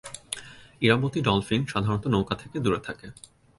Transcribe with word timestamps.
Irabati 0.81 1.19
dolphin 1.21 1.61
সাধারণত 1.67 2.03
নৌকা 2.07 2.35
থেকে 2.35 2.57
দূরে 2.59 2.79
থাকে। 2.83 3.07